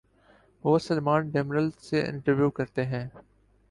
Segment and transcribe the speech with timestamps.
[0.63, 3.07] وہ Salman Demirel سے interview کرتے ہیں۔